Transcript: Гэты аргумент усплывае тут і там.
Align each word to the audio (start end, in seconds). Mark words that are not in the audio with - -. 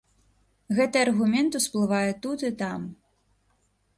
Гэты 0.77 0.97
аргумент 1.05 1.57
усплывае 1.59 2.09
тут 2.25 2.39
і 2.51 2.53
там. 2.61 2.81